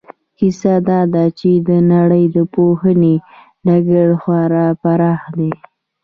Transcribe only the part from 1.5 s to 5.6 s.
د نړۍ د پوهنې ډګر خورا پراخ دی.